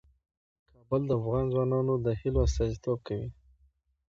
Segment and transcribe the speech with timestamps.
[0.71, 3.29] کابل د افغان ځوانانو د هیلو استازیتوب کوي.